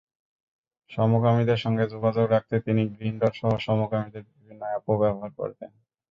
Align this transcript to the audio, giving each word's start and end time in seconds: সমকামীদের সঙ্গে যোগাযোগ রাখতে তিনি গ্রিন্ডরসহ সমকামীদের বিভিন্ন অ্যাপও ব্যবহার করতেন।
সমকামীদের 0.91 1.59
সঙ্গে 1.63 1.85
যোগাযোগ 1.93 2.25
রাখতে 2.29 2.55
তিনি 2.59 2.81
গ্রিন্ডরসহ 2.93 3.51
সমকামীদের 3.59 4.23
বিভিন্ন 4.29 4.61
অ্যাপও 4.63 4.95
ব্যবহার 5.01 5.31
করতেন। 5.39 5.69